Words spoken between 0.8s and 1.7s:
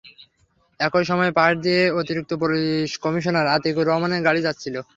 একই সময়ে পাশ